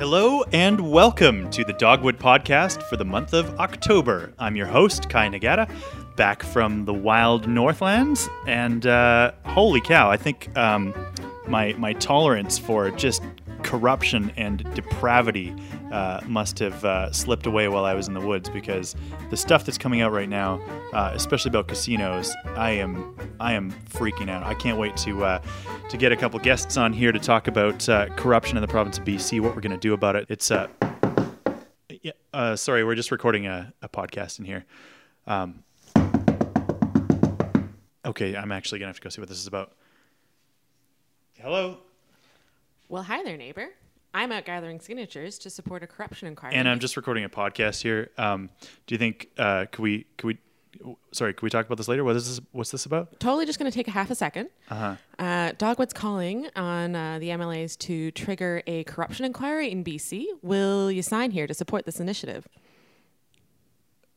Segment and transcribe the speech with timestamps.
[0.00, 4.32] Hello and welcome to the Dogwood Podcast for the month of October.
[4.38, 5.70] I'm your host, Kai Nagata,
[6.16, 8.30] back from the wild Northlands.
[8.46, 10.94] And uh, holy cow, I think um,
[11.48, 13.22] my, my tolerance for just
[13.70, 15.54] corruption and depravity
[15.92, 18.96] uh, must have uh, slipped away while I was in the woods because
[19.30, 20.60] the stuff that's coming out right now,
[20.92, 24.42] uh, especially about casinos, I am I am freaking out.
[24.42, 25.42] I can't wait to uh,
[25.88, 28.98] to get a couple guests on here to talk about uh, corruption in the province
[28.98, 30.26] of BC, what we're going to do about it.
[30.28, 30.66] It's uh,
[32.02, 34.64] yeah, sorry, we're just recording a, a podcast in here.
[35.28, 35.62] Um,
[38.04, 39.74] okay, I'm actually gonna have to go see what this is about.
[41.38, 41.78] Hello.
[42.90, 43.68] Well, hi there, neighbor.
[44.12, 46.56] I'm out gathering signatures to support a corruption inquiry.
[46.56, 48.10] And I'm just recording a podcast here.
[48.18, 48.50] Um,
[48.88, 50.38] do you think uh, could we could we
[51.12, 52.02] sorry could we talk about this later?
[52.02, 52.46] What is this?
[52.50, 53.20] What's this about?
[53.20, 54.48] totally just going to take a half a second.
[54.68, 54.96] Uh-huh.
[55.20, 60.26] Uh, Dogwood's calling on uh, the MLAs to trigger a corruption inquiry in BC.
[60.42, 62.48] Will you sign here to support this initiative?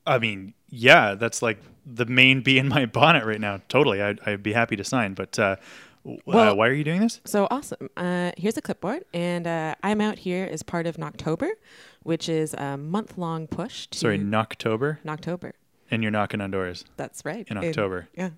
[0.07, 3.61] I mean, yeah, that's like the main bee in my bonnet right now.
[3.69, 5.13] Totally, I'd, I'd be happy to sign.
[5.13, 5.57] But uh,
[6.03, 7.21] w- uh, why are you doing this?
[7.25, 7.89] So awesome.
[7.97, 11.49] Uh, here's a clipboard, and uh, I'm out here as part of Knocktober,
[12.03, 15.53] which is a month long push to Sorry, Knocktober, Knocktober.
[15.91, 17.47] and you're knocking on doors That's right.
[17.49, 18.07] in October.
[18.15, 18.31] yeah.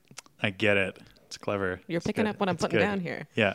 [0.43, 0.97] I get it.
[1.27, 1.79] It's clever.
[1.87, 2.31] You're It's picking good.
[2.31, 2.85] up what I'm It's putting good.
[2.85, 3.27] down here.
[3.35, 3.53] Yeah.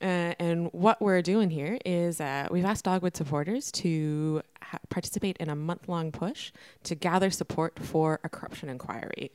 [0.00, 5.36] Uh, and what we're doing here is uh, we've asked Dogwood supporters to ha- participate
[5.38, 6.50] in a month long push
[6.82, 9.30] to gather support for a corruption inquiry.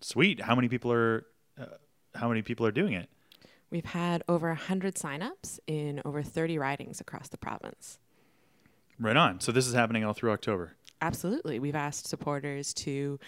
[0.00, 0.40] Sweet.
[0.42, 1.26] How many people are?
[2.14, 3.08] How many people are doing it?
[3.70, 7.98] We've had over 100 signups in over 30 ridings across the province.
[8.98, 9.40] Right on.
[9.40, 10.74] So this is happening all through October.
[11.00, 11.58] Absolutely.
[11.58, 13.18] We've asked supporters to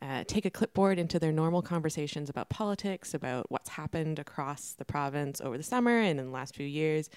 [0.00, 4.84] uh, take a clipboard into their normal conversations about politics, about what's happened across the
[4.84, 7.10] province over the summer and in the last few years,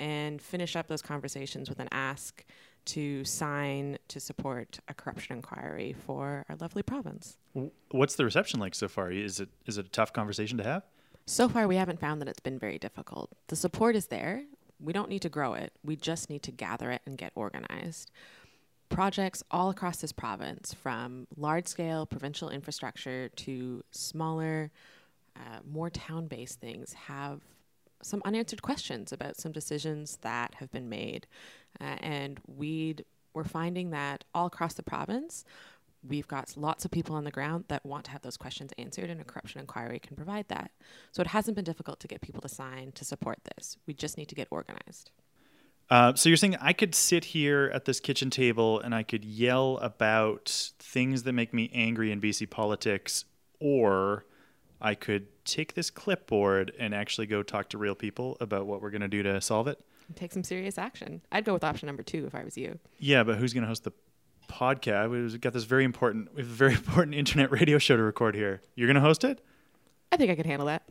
[0.00, 2.44] and finish up those conversations with an ask
[2.86, 7.38] to sign to support a corruption inquiry for our lovely province.
[7.90, 9.10] What's the reception like so far?
[9.10, 10.82] Is it is it a tough conversation to have?
[11.26, 13.30] So far, we haven't found that it's been very difficult.
[13.48, 14.42] The support is there.
[14.78, 15.72] We don't need to grow it.
[15.82, 18.10] We just need to gather it and get organized.
[18.90, 24.70] Projects all across this province, from large scale provincial infrastructure to smaller,
[25.36, 27.40] uh, more town based things, have
[28.04, 31.26] some unanswered questions about some decisions that have been made.
[31.80, 35.44] Uh, and we'd, we're finding that all across the province,
[36.06, 39.10] we've got lots of people on the ground that want to have those questions answered,
[39.10, 40.70] and a corruption inquiry can provide that.
[41.12, 43.78] So it hasn't been difficult to get people to sign to support this.
[43.86, 45.10] We just need to get organized.
[45.90, 49.24] Uh, so you're saying I could sit here at this kitchen table and I could
[49.24, 53.26] yell about things that make me angry in BC politics,
[53.60, 54.24] or
[54.80, 58.90] I could take this clipboard and actually go talk to real people about what we're
[58.90, 59.78] going to do to solve it.
[60.14, 61.22] Take some serious action.
[61.32, 62.78] I'd go with option number two if I was you.
[62.98, 63.92] Yeah, but who's going to host the
[64.48, 65.10] podcast?
[65.10, 68.34] We've got this very important, we have a very important internet radio show to record
[68.34, 68.60] here.
[68.74, 69.40] You're going to host it?
[70.12, 70.82] I think I could handle that.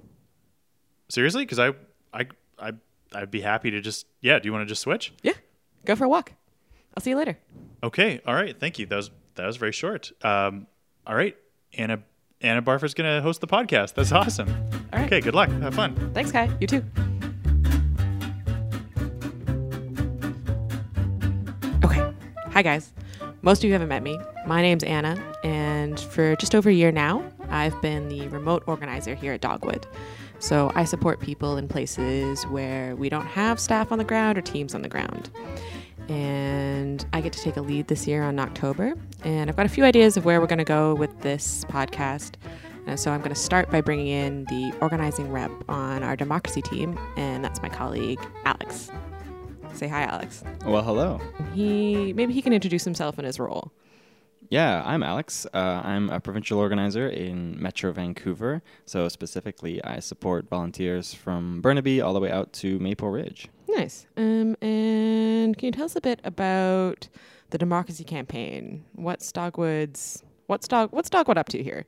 [1.09, 1.45] Seriously?
[1.45, 1.69] Because I,
[2.13, 2.27] I,
[2.59, 2.73] I,
[3.13, 4.07] I'd be happy to just.
[4.21, 4.39] Yeah.
[4.39, 5.13] Do you want to just switch?
[5.21, 5.33] Yeah,
[5.85, 6.33] go for a walk.
[6.95, 7.37] I'll see you later.
[7.83, 8.21] Okay.
[8.25, 8.59] All right.
[8.59, 8.85] Thank you.
[8.85, 10.11] That was that was very short.
[10.23, 10.67] Um,
[11.05, 11.35] all right.
[11.73, 11.99] Anna
[12.43, 13.93] Anna Barford's going to host the podcast.
[13.93, 14.49] That's awesome.
[14.91, 15.05] All right.
[15.05, 15.21] Okay.
[15.21, 15.49] Good luck.
[15.49, 16.11] Have fun.
[16.13, 16.51] Thanks, Kai.
[16.59, 16.83] You too.
[21.85, 22.13] Okay.
[22.51, 22.91] Hi, guys.
[23.41, 24.19] Most of you haven't met me.
[24.45, 29.15] My name's Anna, and for just over a year now, I've been the remote organizer
[29.15, 29.87] here at Dogwood.
[30.39, 34.41] So I support people in places where we don't have staff on the ground or
[34.41, 35.29] teams on the ground.
[36.09, 38.93] And I get to take a lead this year on October.
[39.23, 42.35] And I've got a few ideas of where we're going to go with this podcast.
[42.87, 46.61] Uh, so I'm going to start by bringing in the organizing rep on our democracy
[46.61, 48.91] team, and that's my colleague Alex.
[49.73, 50.43] Say hi, Alex.
[50.65, 51.19] Well, hello.
[51.53, 53.71] He maybe he can introduce himself and his role.
[54.49, 55.47] Yeah, I'm Alex.
[55.53, 58.61] Uh, I'm a provincial organizer in Metro Vancouver.
[58.85, 63.47] So, specifically, I support volunteers from Burnaby all the way out to Maple Ridge.
[63.75, 64.05] Nice.
[64.17, 67.07] Um, and can you tell us a bit about
[67.49, 68.85] the democracy campaign?
[68.93, 71.85] What's Dogwood's what's Dog what's Dogwood up to here?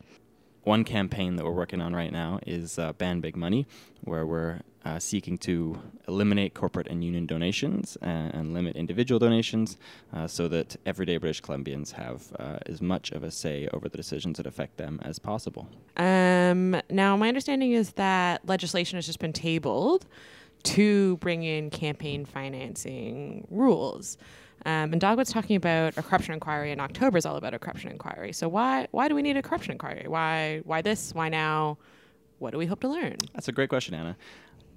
[0.63, 3.67] One campaign that we're working on right now is uh, Ban Big Money,
[4.01, 9.77] where we're uh, seeking to eliminate corporate and union donations and, and limit individual donations
[10.13, 13.97] uh, so that everyday British Columbians have uh, as much of a say over the
[13.97, 15.67] decisions that affect them as possible.
[15.97, 20.07] Um, now, my understanding is that legislation has just been tabled
[20.65, 24.17] to bring in campaign financing rules.
[24.65, 27.91] Um, and Dogwood's talking about a corruption inquiry, and October is all about a corruption
[27.91, 28.33] inquiry.
[28.33, 30.05] So why why do we need a corruption inquiry?
[30.07, 31.13] Why why this?
[31.13, 31.77] Why now?
[32.39, 33.17] What do we hope to learn?
[33.33, 34.17] That's a great question, Anna.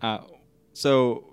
[0.01, 0.19] Uh,
[0.75, 1.25] so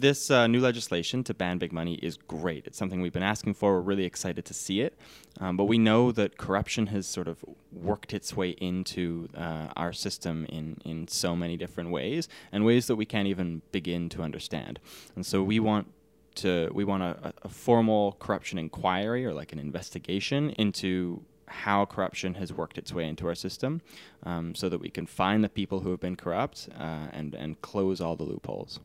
[0.00, 2.66] this uh, new legislation to ban big money is great.
[2.66, 3.74] It's something we've been asking for.
[3.74, 4.98] We're really excited to see it.
[5.40, 9.92] Um, but we know that corruption has sort of worked its way into uh, our
[9.92, 14.22] system in, in so many different ways, and ways that we can't even begin to
[14.22, 14.78] understand.
[15.16, 15.92] And so we want
[16.36, 22.34] to we want a, a formal corruption inquiry or like an investigation into how corruption
[22.34, 23.80] has worked its way into our system,
[24.24, 27.60] um, so that we can find the people who have been corrupt uh, and and
[27.62, 28.80] close all the loopholes.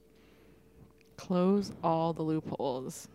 [1.17, 3.07] Close all the loopholes.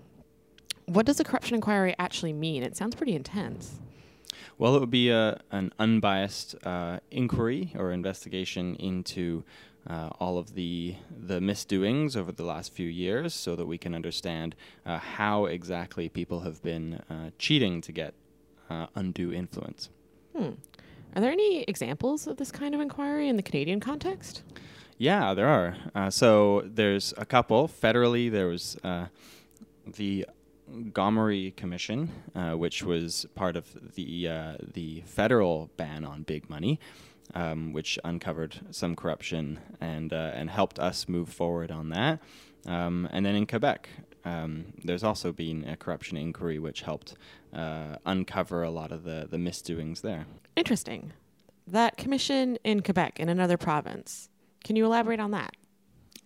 [0.87, 2.63] What does a corruption inquiry actually mean?
[2.63, 3.79] It sounds pretty intense.
[4.57, 9.45] Well, it would be a, an unbiased uh, inquiry or investigation into
[9.89, 13.95] uh, all of the the misdoings over the last few years, so that we can
[13.95, 14.55] understand
[14.85, 18.15] uh, how exactly people have been uh, cheating to get
[18.69, 19.91] uh, undue influence.
[20.37, 20.51] Hmm.
[21.15, 24.43] Are there any examples of this kind of inquiry in the Canadian context?
[24.99, 25.77] Yeah, there are.
[25.95, 27.69] Uh, so there's a couple.
[27.69, 29.07] Federally, there was uh,
[29.87, 30.27] the
[30.69, 36.81] Gomery Commission, uh, which was part of the uh, the federal ban on big money,
[37.35, 42.19] um, which uncovered some corruption and uh, and helped us move forward on that.
[42.67, 43.89] Um, and then in Quebec,
[44.25, 47.15] um, there's also been a corruption inquiry which helped
[47.55, 50.27] uh, uncover a lot of the the misdoings there.
[50.57, 51.13] Interesting.
[51.69, 54.29] That commission in Quebec, in another province.
[54.65, 55.55] Can you elaborate on that?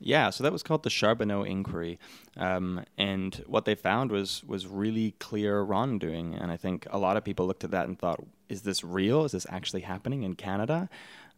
[0.05, 2.01] Yeah, so that was called the Charbonneau Inquiry,
[2.37, 6.35] um, and what they found was was really clear wrongdoing.
[6.35, 9.25] And I think a lot of people looked at that and thought, "Is this real?
[9.25, 10.89] Is this actually happening in Canada?"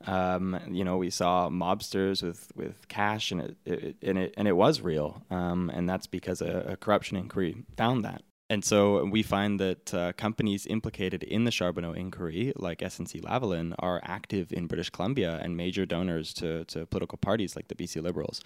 [0.06, 4.48] Um, you know, we saw mobsters with, with cash, and it, it, and it and
[4.48, 8.22] it was real, um, and that's because a, a corruption inquiry found that.
[8.50, 13.74] And so we find that uh, companies implicated in the Charbonneau inquiry, like SNC Lavalin,
[13.78, 18.02] are active in British Columbia and major donors to, to political parties like the BC
[18.02, 18.42] Liberals.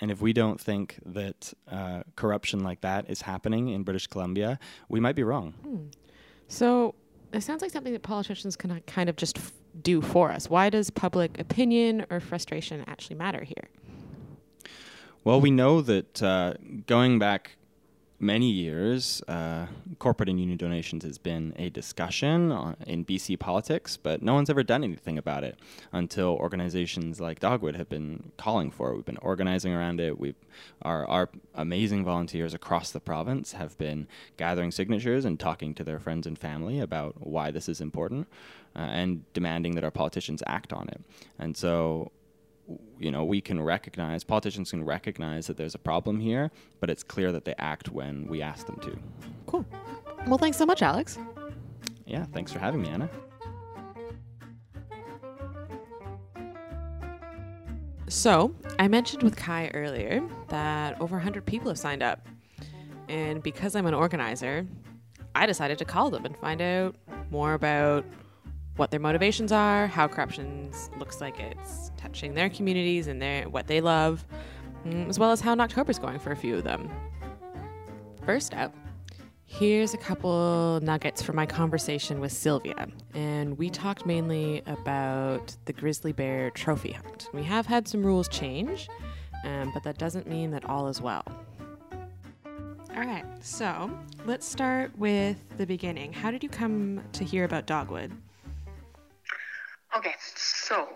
[0.00, 4.58] And if we don't think that uh, corruption like that is happening in British Columbia,
[4.88, 5.52] we might be wrong.
[5.62, 5.76] Hmm.
[6.48, 6.94] So
[7.32, 9.52] it sounds like something that politicians can kind of just f-
[9.82, 10.48] do for us.
[10.48, 13.68] Why does public opinion or frustration actually matter here?
[15.22, 16.54] Well, we know that uh,
[16.86, 17.56] going back
[18.20, 19.66] many years, uh,
[19.98, 24.48] corporate and union donations has been a discussion on, in BC politics, but no one's
[24.48, 25.58] ever done anything about it
[25.92, 28.96] until organizations like Dogwood have been calling for it.
[28.96, 30.18] We've been organizing around it.
[30.18, 30.36] We've
[30.82, 34.06] our our amazing volunteers across the province have been
[34.36, 38.28] gathering signatures and talking to their friends and family about why this is important
[38.76, 41.00] uh, and demanding that our politicians act on it.
[41.38, 42.10] And so
[42.98, 46.50] you know, we can recognize, politicians can recognize that there's a problem here,
[46.80, 48.96] but it's clear that they act when we ask them to.
[49.46, 49.66] Cool.
[50.26, 51.18] Well, thanks so much, Alex.
[52.06, 53.08] Yeah, thanks for having me, Anna.
[58.08, 62.26] So, I mentioned with Kai earlier that over 100 people have signed up.
[63.08, 64.66] And because I'm an organizer,
[65.34, 66.96] I decided to call them and find out
[67.30, 68.04] more about
[68.76, 73.66] what their motivations are, how corruption looks like it's touching their communities and their what
[73.66, 74.24] they love,
[74.84, 76.90] mm, as well as how October's going for a few of them.
[78.26, 78.74] First up,
[79.46, 85.72] here's a couple nuggets from my conversation with Sylvia, and we talked mainly about the
[85.72, 87.28] grizzly bear trophy hunt.
[87.32, 88.88] We have had some rules change,
[89.44, 91.24] um, but that doesn't mean that all is well.
[92.96, 93.90] All right, so
[94.24, 96.12] let's start with the beginning.
[96.12, 98.12] How did you come to hear about Dogwood?
[99.96, 100.88] Okay, so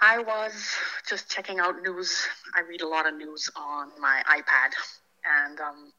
[0.00, 0.74] I was
[1.08, 2.26] just checking out news.
[2.52, 4.72] I read a lot of news on my iPad,
[5.24, 5.92] and um,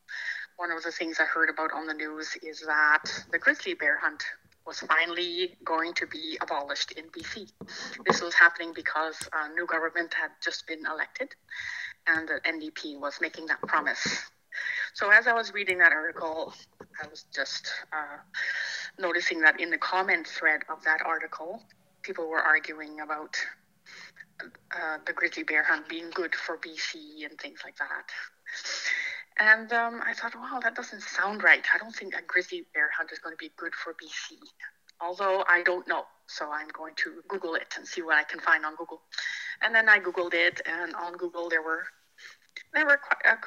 [0.57, 3.97] one of the things I heard about on the news is that the grizzly bear
[3.97, 4.21] hunt
[4.65, 7.53] was finally going to be abolished in BC.
[8.05, 11.29] This was happening because a new government had just been elected,
[12.05, 14.25] and the NDP was making that promise.
[14.93, 16.53] So as I was reading that article,
[17.03, 18.17] I was just uh,
[18.99, 21.61] noticing that in the comment thread of that article,
[22.01, 23.37] people were arguing about
[24.41, 28.09] uh, the grizzly bear hunt being good for BC and things like that.
[29.39, 31.63] And um, I thought, wow, that doesn't sound right.
[31.73, 34.37] I don't think a grizzly bear hunt is going to be good for BC.
[34.99, 36.05] Although I don't know.
[36.27, 39.01] So I'm going to Google it and see what I can find on Google.
[39.61, 41.83] And then I Googled it, and on Google there were
[42.73, 43.37] there were quite,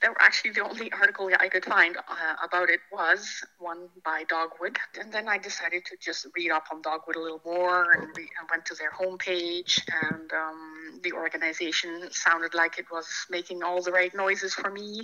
[0.00, 2.02] there actually the only article I could find uh,
[2.44, 6.82] about it was one by Dogwood, and then I decided to just read up on
[6.82, 12.54] Dogwood a little more and, re- went to their homepage, and um, the organization sounded
[12.54, 15.02] like it was making all the right noises for me.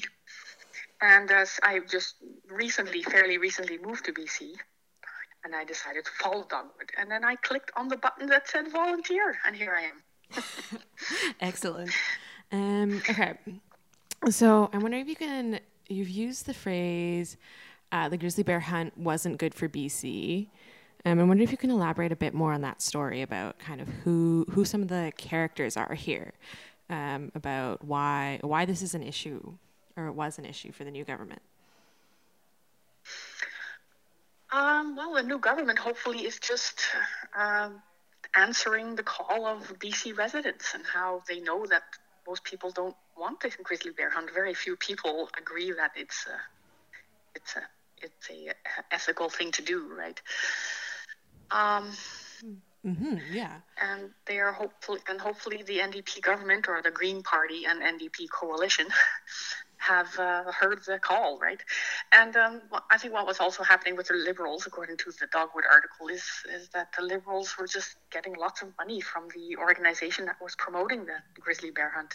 [1.00, 2.16] And as I just
[2.50, 4.52] recently, fairly recently moved to BC,
[5.44, 8.70] and I decided to follow Dogwood, and then I clicked on the button that said
[8.70, 10.02] volunteer, and here I am.
[11.40, 11.90] Excellent.
[12.52, 13.34] Um, okay.
[14.28, 17.38] So I'm wondering if you can, you've used the phrase,
[17.90, 20.48] uh, the grizzly bear hunt wasn't good for BC.
[21.06, 23.80] Um, I'm wondering if you can elaborate a bit more on that story about kind
[23.80, 26.34] of who who some of the characters are here,
[26.90, 29.54] um, about why why this is an issue,
[29.96, 31.40] or it was an issue for the new government.
[34.52, 36.82] Um, well, the new government hopefully is just
[37.34, 37.80] um,
[38.36, 41.84] answering the call of BC residents and how they know that
[42.26, 44.30] most people don't want the grizzly bear hunt.
[44.34, 46.38] Very few people agree that it's a,
[47.36, 47.62] it's a
[48.02, 48.54] it's a
[48.92, 50.20] ethical thing to do, right?
[51.50, 51.92] Um,
[52.86, 53.60] Mm-hmm, yeah.
[53.82, 58.30] and they are hopefully and hopefully the NDP government or the Green Party and NDP
[58.30, 58.86] coalition
[59.78, 61.60] have uh, heard the call, right?
[62.12, 65.64] And um, I think what was also happening with the Liberals, according to the Dogwood
[65.70, 70.26] article, is is that the Liberals were just getting lots of money from the organization
[70.26, 72.14] that was promoting the grizzly bear hunt,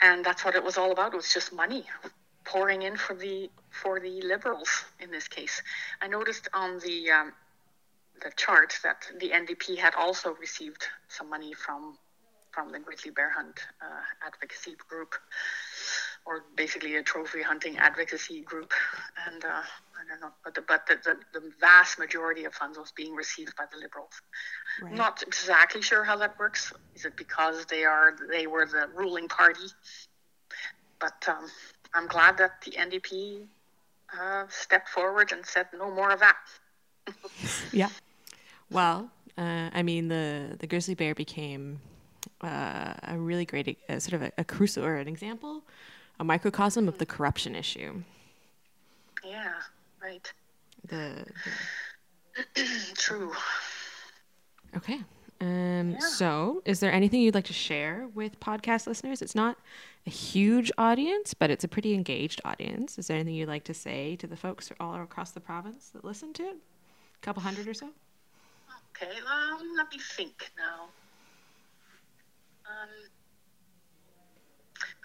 [0.00, 1.12] and that's what it was all about.
[1.12, 1.84] It was just money
[2.44, 5.62] pouring in for the for the Liberals in this case.
[6.00, 7.32] I noticed on the um,
[8.22, 11.98] the chart that the NDP had also received some money from
[12.52, 15.14] from the grizzly bear hunt uh, advocacy group,
[16.24, 18.72] or basically a trophy hunting advocacy group.
[19.26, 19.62] And uh,
[20.04, 23.14] I don't know, but the, but the, the, the vast majority of funds was being
[23.14, 24.12] received by the Liberals.
[24.82, 24.92] Right.
[24.92, 26.72] Not exactly sure how that works.
[26.94, 29.66] Is it because they are they were the ruling party?
[31.00, 31.50] But um,
[31.94, 33.46] I'm glad that the NDP
[34.18, 36.36] uh, stepped forward and said no more of that.
[37.72, 37.88] Yeah.
[38.70, 41.80] Well, uh, I mean, the the grizzly bear became
[42.40, 45.62] uh, a really great, uh, sort of a, a crucial or an example,
[46.18, 48.02] a microcosm of the corruption issue.
[49.24, 49.52] Yeah,
[50.04, 50.32] right.
[50.88, 51.24] The
[52.96, 53.32] True.
[54.76, 55.00] okay.
[55.40, 59.22] Um, So, is there anything you'd like to share with podcast listeners?
[59.22, 59.58] It's not
[60.06, 62.98] a huge audience, but it's a pretty engaged audience.
[62.98, 66.04] Is there anything you'd like to say to the folks all across the province that
[66.04, 66.56] listen to it?
[66.56, 67.90] A couple hundred or so?
[68.90, 70.88] Okay, um, let me think now.
[72.66, 72.88] Um,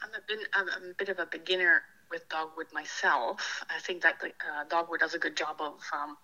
[0.04, 3.64] I'm a, bit, I'm a bit of a beginner with Dogwood myself.
[3.70, 6.18] I think that uh, Dogwood does a good job of um,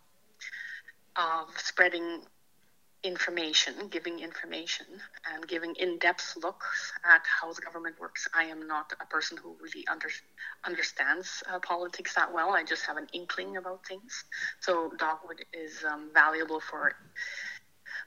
[1.16, 2.22] of spreading
[3.04, 4.86] information, giving information,
[5.32, 8.28] and giving in-depth looks at how the government works.
[8.34, 10.10] I am not a person who really under,
[10.66, 12.50] understands uh, politics that well.
[12.50, 14.26] I just have an inkling about things.
[14.60, 16.94] So Dogwood is um, valuable for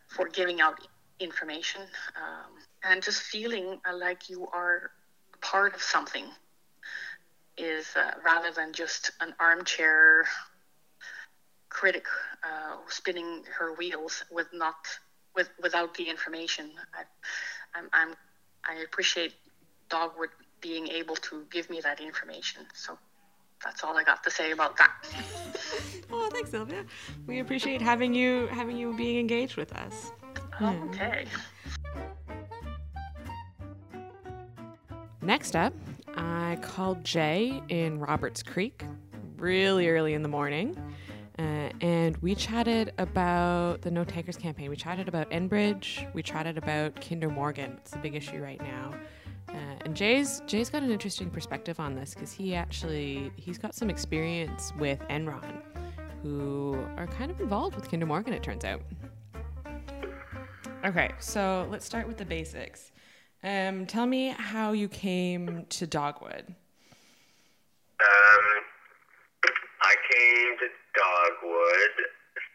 [0.09, 0.81] for giving out
[1.21, 1.83] information
[2.17, 4.91] um, and just feeling uh, like you are
[5.41, 6.25] part of something
[7.59, 10.27] is uh, rather than just an armchair
[11.69, 12.07] critic
[12.43, 14.77] uh, spinning her wheels with not
[15.35, 16.71] with without the information.
[16.95, 18.15] I, I'm, I'm
[18.69, 19.35] I appreciate
[19.89, 22.63] Dogwood being able to give me that information.
[22.75, 22.99] So
[23.65, 24.93] that's all I got to say about that.
[26.11, 26.87] Oh, thanks, Sylvia.
[27.27, 30.11] We appreciate having you having you being engaged with us.
[30.61, 31.27] Okay.
[35.21, 35.75] Next up,
[36.19, 38.83] I called Jay in Roberts Creek
[39.37, 40.77] really early in the morning.
[41.39, 44.69] Uh, and we chatted about the No Tankers campaign.
[44.69, 46.13] We chatted about Enbridge.
[46.15, 47.77] We chatted about Kinder Morgan.
[47.79, 48.93] It's the big issue right now.
[49.49, 49.53] Uh,
[49.85, 53.89] and Jay's Jay's got an interesting perspective on this because he actually he's got some
[53.89, 55.63] experience with Enron,
[56.25, 58.35] who are kind of involved with Kinder Morgan.
[58.35, 58.83] It turns out.
[60.85, 62.91] Okay, so let's start with the basics.
[63.43, 66.45] Um, tell me how you came to Dogwood.
[68.01, 68.47] Um,
[69.83, 71.95] I came to Dogwood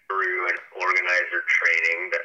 [0.07, 2.21] through an organizer training that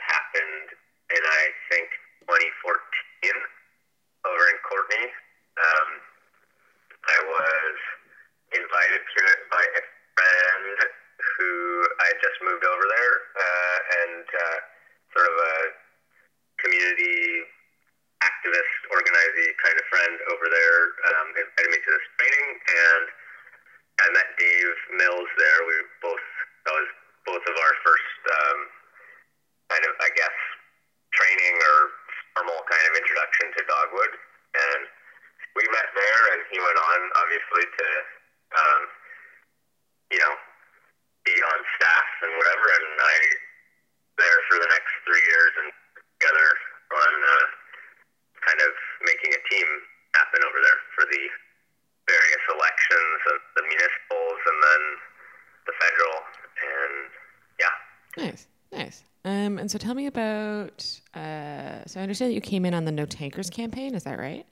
[59.68, 60.82] And so tell me about.
[61.12, 63.94] Uh, so I understand that you came in on the No Tankers campaign.
[63.94, 64.46] Is that right?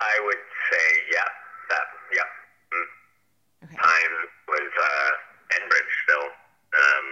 [0.00, 0.34] I would
[0.68, 1.22] say, yeah.
[1.68, 2.22] That, yeah.
[2.74, 3.66] Mm.
[3.66, 3.76] Okay.
[3.76, 4.12] Time
[4.48, 5.10] was uh,
[5.54, 7.04] Enbridge still, um,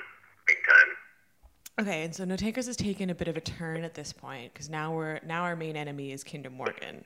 [0.49, 1.87] big time.
[1.87, 4.53] Okay, and so No Tankers has taken a bit of a turn at this point
[4.53, 7.05] because now we're now our main enemy is Kinder Morgan.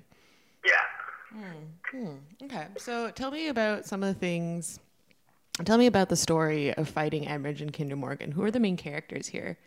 [0.64, 1.38] Yeah.
[1.38, 1.98] Hmm.
[1.98, 2.44] Hmm.
[2.44, 2.66] Okay.
[2.78, 4.80] So tell me about some of the things.
[5.66, 8.32] Tell me about the story of fighting Enbridge and Kinder Morgan.
[8.32, 9.58] Who are the main characters here?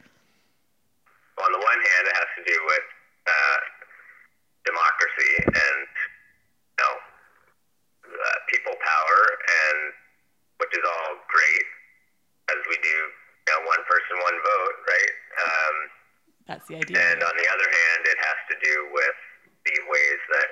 [16.66, 16.98] That's the idea.
[16.98, 19.18] and on the other hand, it has to do with
[19.66, 20.50] the ways that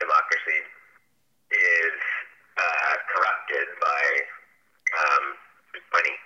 [0.00, 0.60] democracy
[1.52, 1.98] is
[2.56, 4.04] uh, corrupted by
[4.98, 5.24] um,
[5.92, 6.16] money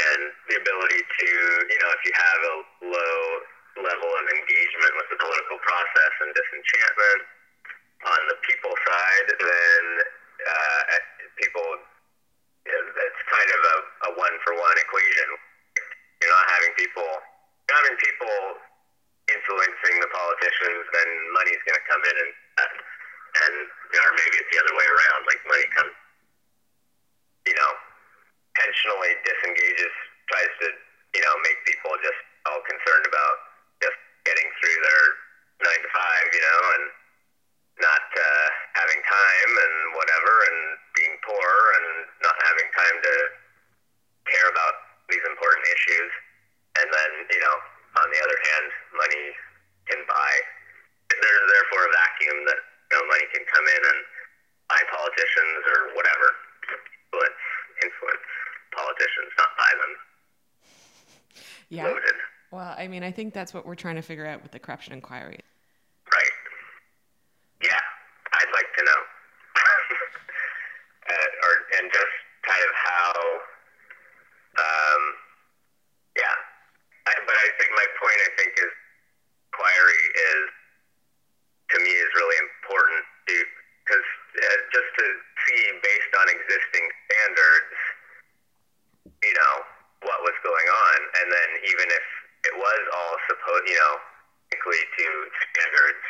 [0.00, 1.28] and the ability to,
[1.68, 2.56] you know, if you have a
[2.88, 3.18] low
[3.84, 7.22] level of engagement with the political process and disenchantment
[8.08, 9.82] on the people side, then
[10.40, 10.82] uh,
[11.36, 11.68] people,
[12.64, 13.76] it's kind of a,
[14.08, 15.28] a one for one equation.
[16.20, 18.36] You're not having people, you're not having people
[19.30, 22.32] influencing the politicians, then money's going to come in and,
[22.66, 25.94] and you know, or maybe it's the other way around, like money comes,
[27.46, 27.72] you know,
[28.50, 29.94] intentionally disengages,
[30.28, 30.68] tries to,
[31.16, 32.20] you know, make people just
[32.50, 33.36] all concerned about
[33.80, 35.04] just getting through their
[35.64, 36.84] nine to five, you know, and
[37.80, 38.46] not uh,
[38.76, 40.58] having time and whatever, and
[40.98, 41.48] being poor
[41.80, 41.86] and
[42.20, 43.14] not having time to
[44.28, 44.74] care about
[45.08, 46.10] these important issues.
[46.76, 47.56] And then, you know,
[47.98, 49.26] on the other hand, money
[49.90, 50.32] can buy.
[51.10, 54.00] There's therefore a vacuum that you know money can come in and
[54.70, 56.28] buy politicians or whatever,
[56.70, 57.42] influence,
[57.82, 58.26] influence
[58.70, 59.92] politicians, not buy them.
[61.68, 61.84] yeah.
[61.90, 62.18] Loaded.
[62.50, 64.92] Well, I mean, I think that's what we're trying to figure out with the corruption
[64.92, 65.38] inquiry.
[66.10, 66.36] Right.
[67.62, 67.80] Yeah,
[68.34, 69.00] I'd like to know.
[71.08, 73.14] uh, or and just kind of how.
[74.58, 75.02] Um,
[76.18, 76.36] yeah,
[77.06, 78.74] I, but I think my point, I think, is
[79.54, 80.02] inquiry
[80.34, 80.46] is
[81.70, 83.34] to me is really important to
[83.86, 85.04] because uh, just to
[85.46, 87.78] see based on existing standards,
[89.22, 89.54] you know
[90.02, 92.06] what was going on, and then even if
[92.48, 93.94] it was all supposed, you know,
[94.48, 95.06] strictly to
[95.52, 96.04] standards,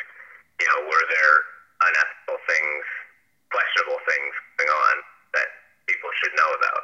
[0.59, 1.37] you know, were there
[1.83, 2.83] unethical things,
[3.51, 4.95] questionable things going on
[5.35, 5.49] that
[5.87, 6.81] people should know about?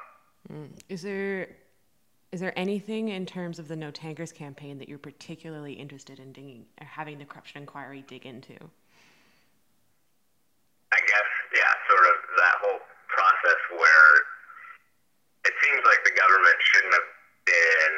[0.89, 1.47] Is there
[2.31, 6.31] is there anything in terms of the No Tankers campaign that you're particularly interested in
[6.31, 8.53] digging or having the corruption inquiry dig into?
[10.93, 14.11] I guess, yeah, sort of that whole process where
[15.45, 17.09] it seems like the government shouldn't have
[17.45, 17.95] been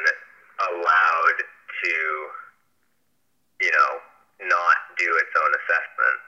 [0.72, 1.38] allowed
[1.84, 1.92] to,
[3.60, 6.20] you know, not do its own assessment.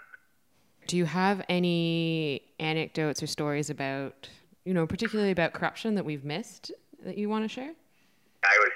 [0.89, 4.29] Do you have any anecdotes or stories about,
[4.67, 6.71] you know, particularly about corruption that we've missed
[7.03, 7.73] that you want to share?
[8.43, 8.75] I was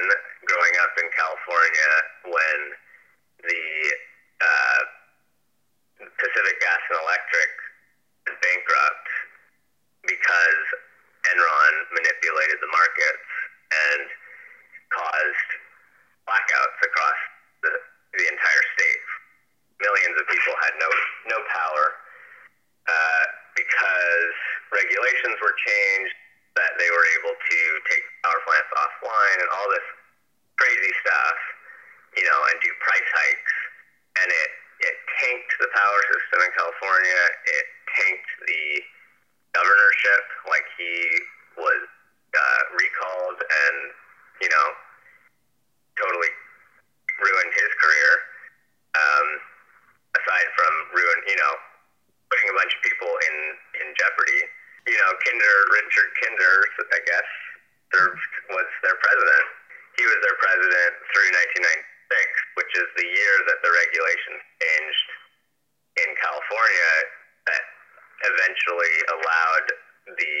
[0.00, 0.08] 10
[0.48, 1.92] growing up in California
[2.32, 2.58] when
[3.44, 3.64] the
[4.40, 4.80] uh,
[6.16, 7.52] Pacific Gas and Electric
[8.24, 9.08] went bankrupt
[10.08, 10.64] because
[11.28, 13.28] Enron manipulated the markets
[13.68, 14.08] and
[14.88, 15.50] caused
[16.24, 17.20] blackouts across
[17.68, 17.72] the,
[18.16, 19.04] the entire state.
[19.76, 20.88] Millions of people had no
[21.36, 21.84] no power
[22.88, 24.32] uh, because
[24.72, 26.16] regulations were changed
[26.56, 27.58] that they were able to
[27.92, 29.86] take power plants offline and all this
[30.56, 31.38] crazy stuff,
[32.16, 33.56] you know, and do price hikes,
[34.24, 34.50] and it
[34.88, 37.20] it tanked the power system in California.
[37.48, 37.66] It
[37.96, 38.64] tanked the
[39.56, 40.92] governorship, like he
[41.60, 41.84] was
[42.36, 43.76] uh, recalled and
[44.40, 44.66] you know
[46.00, 46.32] totally
[47.20, 48.12] ruined his career.
[48.96, 49.28] Um,
[50.16, 51.54] aside from ruin, you know,
[52.32, 53.36] putting a bunch of people in
[53.84, 54.40] in jeopardy.
[54.86, 56.54] You know, Kinder Richard Kinder,
[56.94, 57.28] I guess,
[57.90, 58.22] served
[58.54, 59.46] was their president.
[59.98, 65.08] He was their president through 1996, which is the year that the regulations changed
[66.06, 66.92] in California
[67.50, 67.64] that
[68.34, 69.66] eventually allowed
[70.06, 70.34] the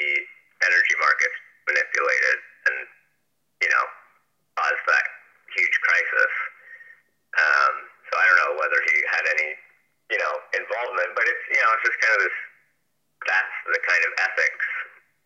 [0.66, 2.36] energy markets manipulated
[2.70, 2.76] and
[3.62, 3.84] you know
[4.58, 5.06] caused that
[5.54, 6.32] huge crisis.
[7.36, 7.74] Um,
[8.08, 9.50] so I don't know whether he had any
[10.14, 12.38] you know involvement, but it's you know it's just kind of this
[13.26, 14.66] that's the kind of ethics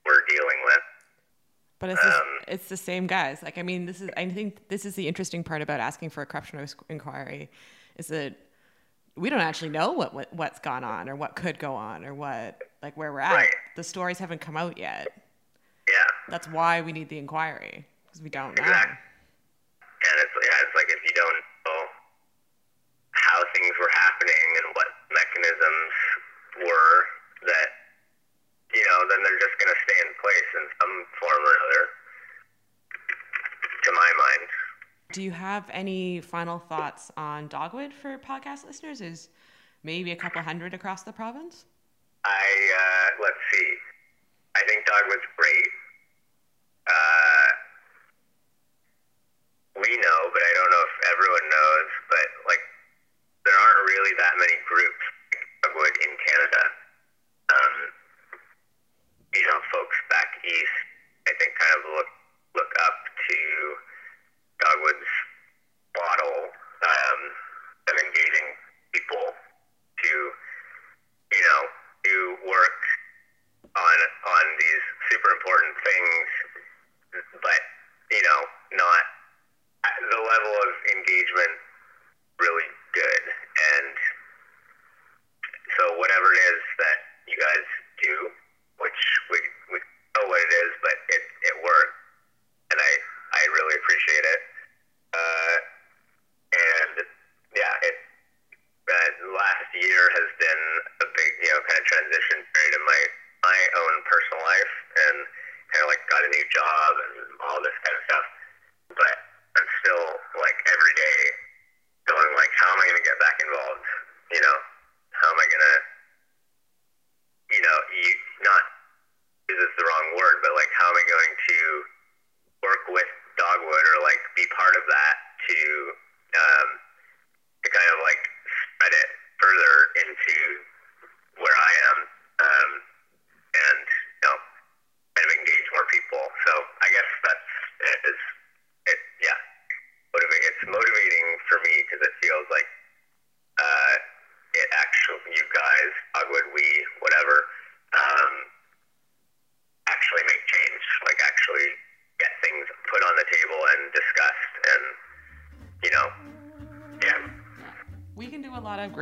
[0.06, 0.84] we're dealing with.
[1.80, 3.42] But it's, the- Um, it's the same guys.
[3.42, 6.22] Like, I mean, this is, I think this is the interesting part about asking for
[6.22, 7.50] a corruption inquiry
[7.96, 8.36] is that
[9.20, 12.14] we don't actually know what, what, what's gone on or what could go on or
[12.14, 13.36] what, like where we're at.
[13.36, 13.54] Right.
[13.76, 15.08] The stories haven't come out yet.
[15.86, 16.08] Yeah.
[16.28, 18.64] That's why we need the inquiry because we don't know.
[18.64, 18.96] Exactly.
[20.00, 21.80] And it's yeah, it's like if you don't know
[23.12, 25.92] how things were happening and what mechanisms
[26.64, 26.96] were
[27.44, 27.68] that
[28.72, 31.84] you know, then they're just gonna stay in place in some form or another.
[33.84, 34.48] To my mind.
[35.12, 39.00] Do you have any final thoughts on Dogwood for podcast listeners?
[39.00, 39.28] Is
[39.82, 41.66] maybe a couple hundred across the province?
[42.24, 43.68] I uh, let's see.
[44.56, 45.68] I think Dogwood's great.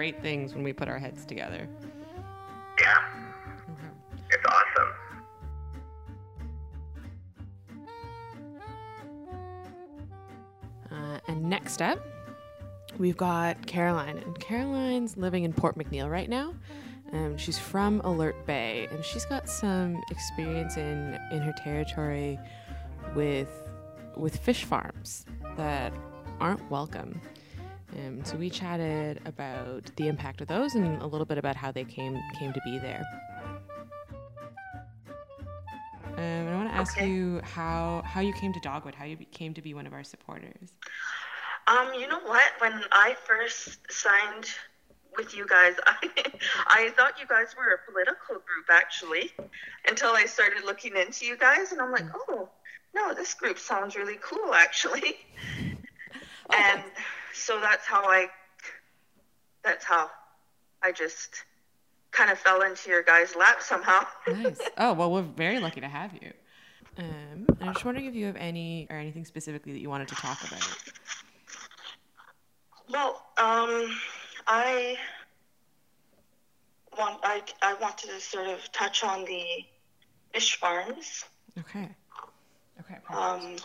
[0.08, 1.68] Great things when we put our heads together.
[2.80, 2.96] yeah,
[4.30, 4.88] it's awesome.
[10.90, 11.98] Uh, and next up,
[12.96, 14.16] we've got Caroline.
[14.16, 16.54] And Caroline's living in Port McNeill right now.
[17.12, 22.38] Um, she's from Alert Bay, and she's got some experience in, in her territory
[23.14, 23.50] with
[24.16, 25.26] with fish farms
[25.58, 25.92] that
[26.40, 27.20] aren't welcome.
[27.98, 31.72] Um, so we chatted about the impact of those and a little bit about how
[31.72, 33.04] they came came to be there.
[36.16, 37.08] Um, I want to ask Okay.
[37.08, 40.04] you how how you came to Dogwood, how you came to be one of our
[40.04, 40.72] supporters.
[41.66, 42.52] Um, you know what?
[42.58, 44.48] When I first signed
[45.16, 46.10] with you guys, I
[46.66, 49.32] I thought you guys were a political group actually,
[49.88, 52.48] until I started looking into you guys, and I'm like, oh
[52.94, 55.16] no, this group sounds really cool actually.
[56.56, 56.82] and
[57.38, 58.28] so that's how I
[59.64, 60.10] that's how
[60.82, 61.44] I just
[62.10, 64.04] kind of fell into your guys' lap somehow.
[64.26, 64.60] Nice.
[64.78, 66.32] Oh well, we're very lucky to have you.
[66.98, 70.14] Um, I'm just wondering if you have any or anything specifically that you wanted to
[70.16, 70.78] talk about.
[72.90, 73.96] Well, um,
[74.46, 74.96] I
[76.98, 79.44] want I, I wanted to sort of touch on the
[80.32, 81.24] fish farms.
[81.58, 81.88] Okay.
[82.80, 82.96] Okay.
[83.04, 83.10] perfect.
[83.12, 83.56] Um,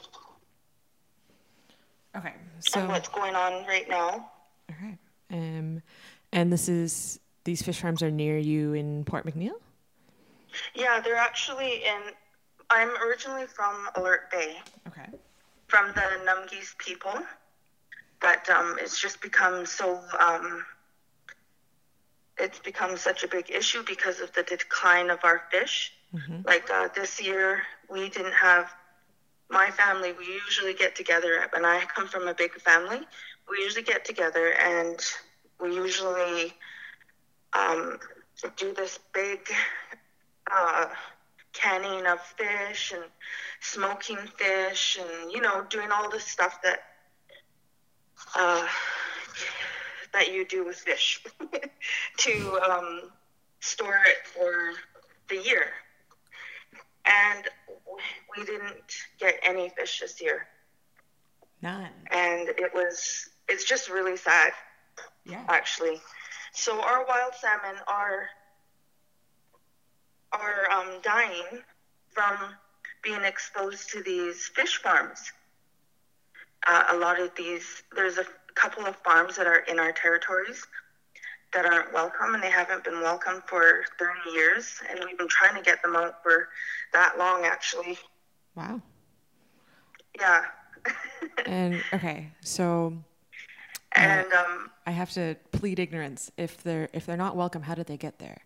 [2.15, 2.33] okay.
[2.59, 2.85] So.
[2.87, 4.29] what's going on right now.
[4.71, 4.97] Okay.
[5.31, 5.81] Um,
[6.31, 9.59] and this is these fish farms are near you in Port McNeill.
[10.75, 12.13] Yeah, they're actually in.
[12.69, 15.07] I'm originally from Alert Bay, Okay.
[15.67, 17.13] from the 'Namgis people,
[18.21, 20.01] but um, it's just become so.
[20.19, 20.65] Um,
[22.39, 25.93] it's become such a big issue because of the decline of our fish.
[26.45, 28.71] Like uh, this year, we didn't have
[29.53, 30.11] my family.
[30.13, 32.99] We usually get together, and I come from a big family.
[33.49, 34.99] We usually get together, and
[35.61, 36.53] we usually
[37.53, 37.99] um,
[38.57, 39.39] do this big
[40.51, 40.87] uh,
[41.53, 43.03] canning of fish and
[43.61, 46.79] smoking fish, and you know, doing all the stuff that
[48.35, 48.67] uh,
[50.13, 51.23] that you do with fish
[52.17, 53.11] to um,
[53.59, 54.73] store it for
[55.29, 55.67] the year.
[57.05, 57.45] And
[58.35, 60.47] we didn't get any fish this year,
[61.61, 61.91] None.
[62.11, 64.53] and it was it's just really sad
[65.25, 65.43] Yeah.
[65.49, 66.01] actually.
[66.53, 68.29] So our wild salmon are
[70.31, 71.61] are um, dying
[72.11, 72.37] from
[73.03, 75.31] being exposed to these fish farms.
[76.65, 78.25] Uh, a lot of these, there's a
[78.55, 80.65] couple of farms that are in our territories
[81.53, 85.55] that aren't welcome, and they haven't been welcome for 30 years, and we've been trying
[85.55, 86.49] to get them out for
[86.93, 87.97] that long, actually.
[88.55, 88.81] Wow.
[90.19, 90.43] Yeah.
[91.45, 92.93] And okay, so
[93.93, 96.31] And um, I have to plead ignorance.
[96.37, 98.41] If they're if they're not welcome, how did they get there?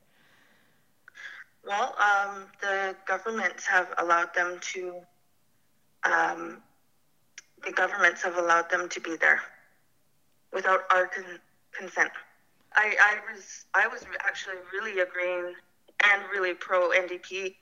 [1.65, 5.01] well, um, the governments have allowed them to.
[6.03, 6.61] Um,
[7.65, 9.41] the governments have allowed them to be there
[10.53, 11.39] without our con-
[11.73, 12.11] consent.
[12.77, 15.53] I, I was I was actually really agreeing
[16.03, 17.55] and really pro NDP,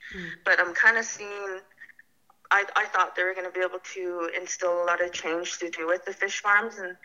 [0.44, 1.60] but I'm kind of seeing.
[2.52, 5.58] I, I thought they were going to be able to instill a lot of change
[5.58, 6.96] to do with the fish farms and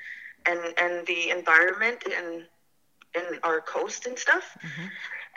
[0.46, 2.46] and and the environment and
[3.16, 4.56] in our coast and stuff.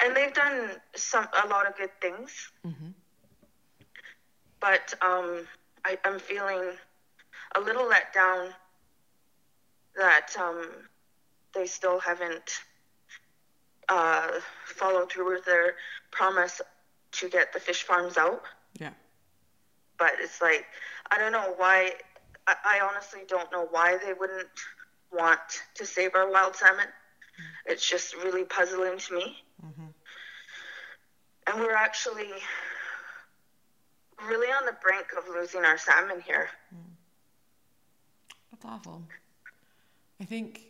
[0.02, 2.50] And they've done some a lot of good things.
[4.60, 5.46] But um,
[5.84, 6.72] I, I'm feeling
[7.56, 8.48] a little let down
[9.96, 10.68] that um,
[11.54, 12.60] they still haven't
[13.88, 14.28] uh,
[14.66, 15.74] followed through with their
[16.10, 16.60] promise
[17.12, 18.42] to get the fish farms out.
[18.78, 18.90] Yeah.
[19.98, 20.66] But it's like
[21.10, 21.92] I don't know why.
[22.46, 24.48] I, I honestly don't know why they wouldn't
[25.12, 25.40] want
[25.76, 26.86] to save our wild salmon.
[26.86, 27.72] Mm-hmm.
[27.72, 29.36] It's just really puzzling to me.
[29.64, 29.86] Mm-hmm.
[31.46, 32.30] And we're actually
[34.26, 36.48] really on the brink of losing our salmon here.
[36.74, 36.78] Mm.
[38.50, 39.02] That's awful.
[40.20, 40.60] I think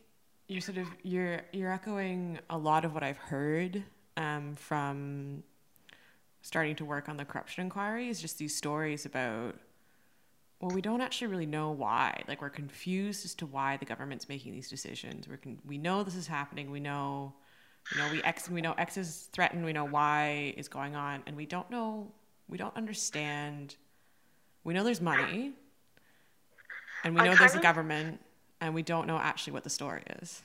[0.48, 3.82] you're sort of you're you're echoing a lot of what I've heard
[4.16, 5.42] um, from
[6.42, 8.08] starting to work on the corruption inquiry.
[8.08, 9.56] Is just these stories about
[10.60, 12.22] well, we don't actually really know why.
[12.28, 15.28] Like we're confused as to why the government's making these decisions.
[15.28, 16.70] We're con- we know this is happening.
[16.70, 17.34] We know
[17.92, 19.64] you know we X we know X is threatened.
[19.64, 22.12] We know Y is going on, and we don't know.
[22.48, 23.76] We don't understand.
[24.62, 25.52] We know there's money,
[27.02, 28.20] and we know there's a government,
[28.64, 30.42] and we don't know actually what the story is.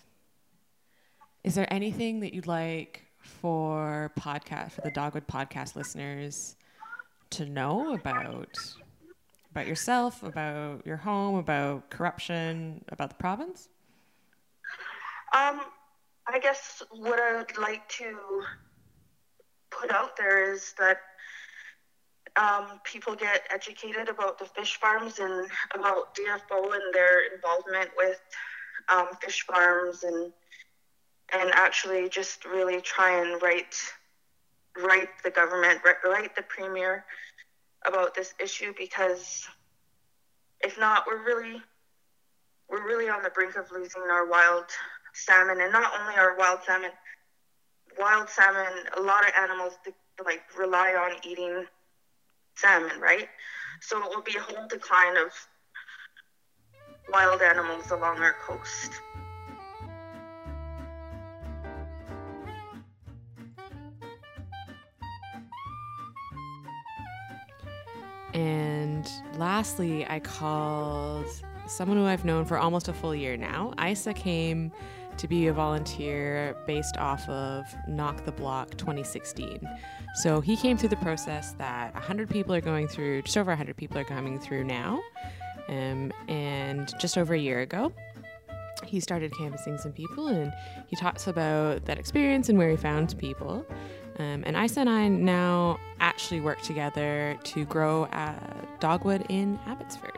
[1.43, 6.57] Is there anything that you'd like for podcast for the Dogwood podcast listeners
[7.31, 8.57] to know about
[9.51, 13.69] about yourself, about your home, about corruption, about the province?
[15.33, 15.61] Um,
[16.27, 18.43] I guess what I would like to
[19.71, 20.97] put out there is that
[22.35, 28.19] um, people get educated about the fish farms and about DFO and their involvement with
[28.89, 30.31] um, fish farms and
[31.31, 33.75] and actually just really try and write
[34.77, 37.05] write the government write, the premier
[37.85, 39.47] about this issue because
[40.61, 41.61] if not we're really
[42.69, 44.65] we're really on the brink of losing our wild
[45.13, 45.59] salmon.
[45.59, 46.91] And not only our wild salmon
[47.97, 49.73] wild salmon a lot of animals
[50.23, 51.65] like rely on eating
[52.59, 53.29] salmon right
[53.81, 55.31] so it will be a whole decline of
[57.11, 58.91] wild animals along our coast
[68.33, 71.25] And lastly, I called
[71.67, 73.73] someone who I've known for almost a full year now.
[73.83, 74.71] Isa came
[75.19, 79.59] to be a volunteer based off of Knock the Block 2016.
[80.15, 83.75] So he came through the process that 100 people are going through, just over 100
[83.75, 85.01] people are coming through now.
[85.67, 87.91] Um, and just over a year ago,
[88.85, 90.53] he started canvassing some people and
[90.87, 93.65] he talks about that experience and where he found people.
[94.19, 98.33] Um, and Isa and I now actually work together to grow uh,
[98.79, 100.17] dogwood in Abbotsford.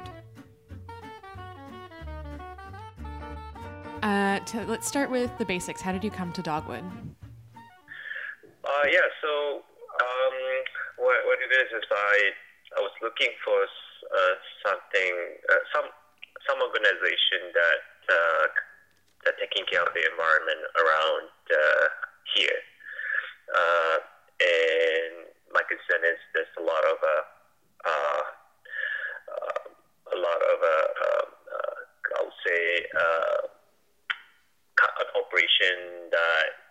[4.02, 5.82] Uh, to, let's start with the basics.
[5.82, 6.84] How did you come to dogwood?
[8.62, 9.62] Uh, yeah, so
[10.02, 10.38] um,
[10.98, 12.16] what, what it is is I
[12.78, 15.14] I was looking for uh, something
[15.50, 15.90] uh, some
[16.48, 18.46] some organization that uh,
[19.26, 21.86] that taking care of the environment around uh,
[22.38, 22.62] here.
[23.52, 23.98] Uh,
[24.42, 25.14] and
[25.52, 27.24] my concern is there's a lot of uh,
[27.86, 28.24] uh,
[30.16, 31.78] a lot of uh, uh, uh,
[32.14, 32.62] I would say
[32.94, 33.42] uh,
[34.80, 36.62] co- a corporation that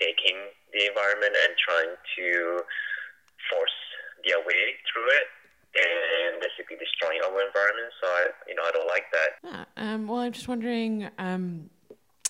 [0.00, 0.36] overtaking
[0.72, 2.60] the environment and trying to
[3.50, 3.78] force
[4.26, 5.26] their way through it
[5.76, 7.92] and basically destroying our environment.
[8.02, 9.28] So I, you know, I don't like that.
[9.44, 11.08] Yeah, um, well, I'm just wondering.
[11.18, 11.70] Um,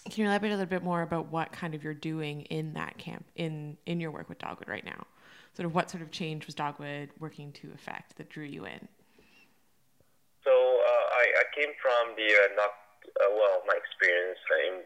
[0.07, 2.97] can you elaborate a little bit more about what kind of you're doing in that
[2.99, 5.07] camp in in your work with Dogwood right now?
[5.55, 8.89] Sort of what sort of change was Dogwood working to affect that drew you in?
[10.43, 12.55] So uh, I, I came from the uh,
[13.19, 14.39] uh, well, my experience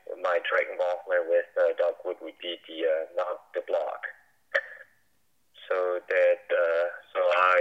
[0.09, 4.03] in my direct involvement with uh, Dogwood would be the uh, Knock the Block.
[5.69, 7.59] So that uh, so I,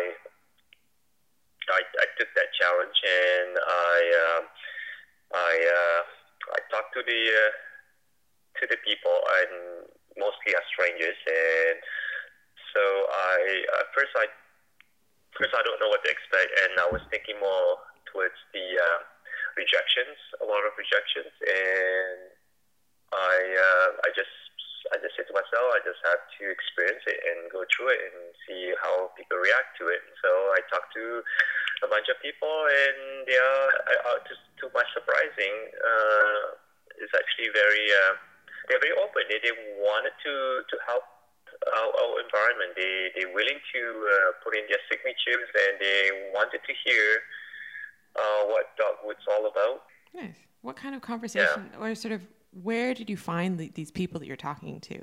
[1.71, 3.97] I I took that challenge and I
[4.27, 4.43] um,
[5.33, 6.01] I uh,
[6.51, 7.51] I talked to the uh,
[8.59, 9.87] to the people and
[10.19, 11.79] mostly are strangers and
[12.75, 13.37] so I
[13.79, 14.27] at first I
[15.37, 18.99] first I don't know what to expect, and I was thinking more towards the uh,
[20.73, 22.19] of rejections, and
[23.13, 24.33] I uh, I just
[24.91, 28.01] I just said to myself, I just have to experience it and go through it
[28.03, 30.03] and see how people react to it.
[30.19, 31.23] So I talked to
[31.85, 33.69] a bunch of people, and they are,
[34.11, 36.41] uh, just to my surprising, uh,
[36.99, 38.13] it's actually very uh,
[38.67, 39.23] they're very open.
[39.29, 40.33] They, they wanted to
[40.65, 41.05] to help
[41.77, 42.73] our, our environment.
[42.75, 47.21] They they're willing to uh, put in their signatures, and they wanted to hear
[48.15, 49.83] uh, what Dogwood's all about.
[50.13, 50.37] Nice.
[50.61, 52.21] What kind of conversation, or sort of,
[52.61, 54.95] where did you find the, these people that you're talking to?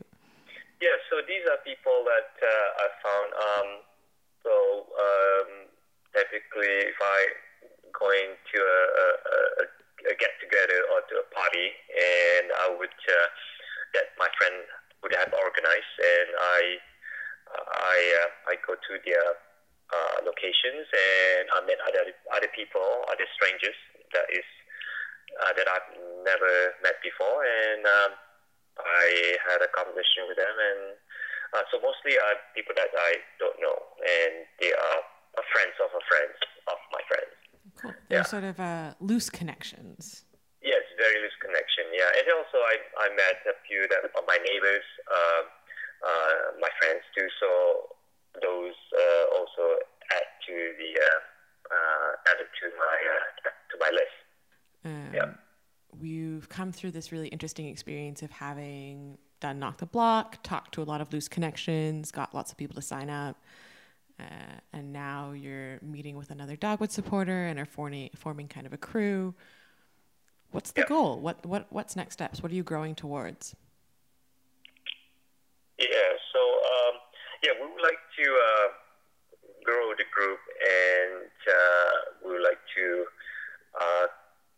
[0.81, 3.29] Yeah, so these are people that uh, I found.
[3.37, 3.69] Um,
[4.43, 4.55] so
[4.97, 5.51] um,
[6.17, 7.19] typically, if I
[7.93, 9.07] going to a, a,
[9.61, 9.65] a,
[10.09, 13.29] a get together or to a party, and I would uh,
[13.93, 14.57] that my friend
[15.03, 16.61] would have organized, and I
[17.77, 19.37] I uh, I go to their
[19.91, 23.77] uh, locations, and I met other other people, other strangers
[24.15, 24.47] that is
[25.43, 25.91] uh, that I've
[26.27, 28.13] never met before, and um,
[28.79, 30.83] I had a conversation with them, and
[31.55, 35.01] uh, so mostly are people that I don't know, and they are
[35.53, 36.37] friends of a friends
[36.69, 37.33] of my friends.
[37.81, 37.95] Cool.
[38.09, 38.35] They're yeah.
[38.35, 40.25] sort of uh, loose connections.
[40.61, 41.89] Yes, very loose connection.
[41.95, 45.43] Yeah, and also I, I met a few that are my neighbors, uh,
[46.05, 47.27] uh, my friends too.
[47.41, 47.97] So
[48.35, 49.79] those uh, also
[50.13, 52.97] add to the uh, uh, added to my
[53.71, 54.17] to my list.
[54.85, 55.33] Um, yeah.
[55.99, 60.83] We've come through this really interesting experience of having done Knock the Block, talked to
[60.83, 63.37] a lot of loose connections, got lots of people to sign up.
[64.21, 68.73] Uh, and now you're meeting with another Dogwood supporter and are forming, forming kind of
[68.73, 69.35] a crew.
[70.51, 71.19] What's the goal?
[71.21, 72.43] What, what, what's next steps?
[72.43, 73.57] What are you growing towards?
[75.79, 75.87] Yeah,
[77.43, 78.69] yeah, we would like to uh,
[79.65, 81.93] grow the group and uh,
[82.25, 82.87] we would like to
[83.81, 84.07] uh,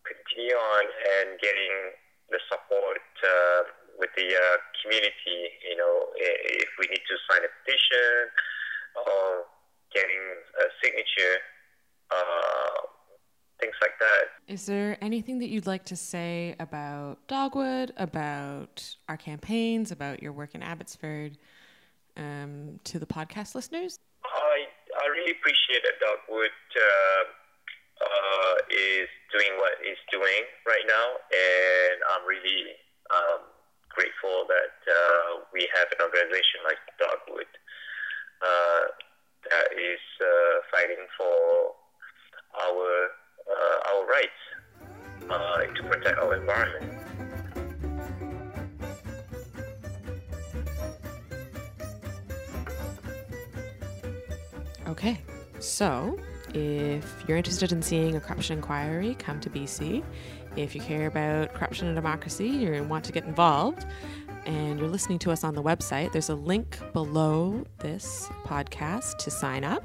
[0.03, 1.95] continue on and getting
[2.31, 3.63] the support uh,
[3.99, 5.55] with the uh, community.
[5.69, 8.31] You know, if we need to sign a petition
[8.99, 9.47] or
[9.95, 10.25] getting
[10.59, 11.39] a signature,
[12.11, 12.83] uh,
[13.61, 14.53] things like that.
[14.53, 20.33] Is there anything that you'd like to say about Dogwood, about our campaigns, about your
[20.33, 21.39] work in Abbotsford
[22.17, 23.99] um, to the podcast listeners?
[24.25, 24.67] I,
[25.03, 27.25] I really appreciate that Dogwood uh,
[28.03, 32.77] uh, is doing what it's doing right now, and I'm really
[33.11, 33.41] um,
[33.91, 37.51] grateful that uh, we have an organization like Dogwood
[38.43, 38.85] uh,
[39.51, 41.75] that is uh, fighting for
[42.61, 43.11] our
[43.43, 44.43] uh, our rights
[45.31, 47.12] uh, to protect our environment.
[54.93, 55.19] Okay,
[55.59, 56.19] so
[56.53, 60.05] if you're interested in seeing a corruption inquiry, come to BC.
[60.55, 63.87] If you care about corruption and democracy you want to get involved,
[64.45, 69.31] and you're listening to us on the website, there's a link below this podcast to
[69.31, 69.83] sign up.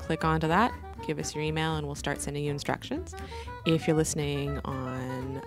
[0.00, 0.72] Click onto that,
[1.06, 3.14] give us your email, and we'll start sending you instructions.
[3.64, 5.40] If you're listening on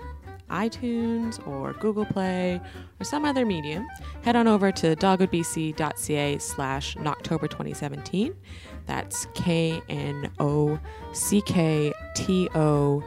[0.52, 2.62] iTunes or Google Play
[3.00, 3.88] or some other medium,
[4.24, 8.36] head on over to dogwoodbc.ca slash Knocktober 2017.
[8.86, 10.80] That's K N O
[11.14, 13.04] C K T O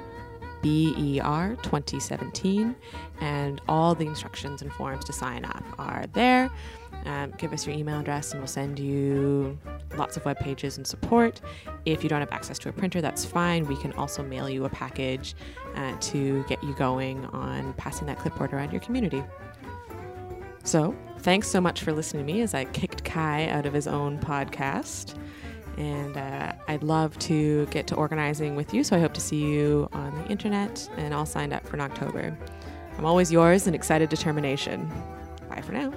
[0.63, 2.75] B E R 2017.
[3.21, 6.51] And all the instructions and forms to sign up are there.
[7.05, 9.59] Um, give us your email address and we'll send you
[9.97, 11.41] lots of web pages and support.
[11.85, 13.67] If you don't have access to a printer, that's fine.
[13.67, 15.35] We can also mail you a package
[15.75, 19.23] uh, to get you going on passing that clipboard around your community.
[20.65, 23.87] So, thanks so much for listening to me as I kicked Kai out of his
[23.87, 25.15] own podcast.
[25.77, 28.85] And uh, I'd love to get to organizing with you.
[28.85, 31.81] So I hope to see you on the internet and all signed up for in
[31.81, 32.37] October.
[32.97, 34.91] I'm always yours and excited determination.
[35.49, 35.93] Bye for now.